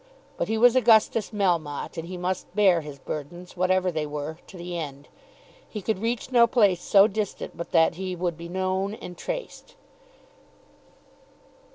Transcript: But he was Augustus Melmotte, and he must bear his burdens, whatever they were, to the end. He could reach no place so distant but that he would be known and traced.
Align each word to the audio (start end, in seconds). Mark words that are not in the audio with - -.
But 0.35 0.47
he 0.47 0.57
was 0.57 0.75
Augustus 0.75 1.29
Melmotte, 1.29 1.95
and 1.95 2.07
he 2.07 2.17
must 2.17 2.55
bear 2.55 2.81
his 2.81 2.97
burdens, 2.97 3.55
whatever 3.55 3.91
they 3.91 4.07
were, 4.07 4.39
to 4.47 4.57
the 4.57 4.75
end. 4.75 5.09
He 5.69 5.79
could 5.79 5.99
reach 5.99 6.31
no 6.31 6.47
place 6.47 6.81
so 6.81 7.05
distant 7.05 7.55
but 7.55 7.69
that 7.71 7.93
he 7.97 8.15
would 8.15 8.35
be 8.35 8.49
known 8.49 8.95
and 8.95 9.15
traced. 9.15 9.75